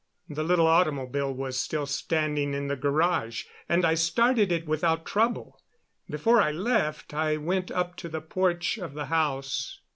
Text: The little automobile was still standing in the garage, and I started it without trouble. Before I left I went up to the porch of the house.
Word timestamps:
The 0.27 0.41
little 0.41 0.65
automobile 0.65 1.31
was 1.31 1.59
still 1.59 1.85
standing 1.85 2.55
in 2.55 2.69
the 2.69 2.75
garage, 2.75 3.43
and 3.69 3.85
I 3.85 3.93
started 3.93 4.51
it 4.51 4.65
without 4.65 5.05
trouble. 5.05 5.61
Before 6.09 6.41
I 6.41 6.51
left 6.51 7.13
I 7.13 7.37
went 7.37 7.69
up 7.69 7.95
to 7.97 8.09
the 8.09 8.19
porch 8.19 8.79
of 8.79 8.95
the 8.95 9.05
house. 9.13 9.79